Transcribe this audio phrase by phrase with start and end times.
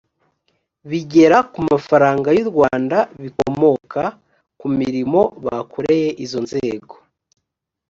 [0.89, 4.03] bigera ku mafaranga y u rwanda bikomoka
[4.59, 6.93] ku mirimo bakoreye izo nzego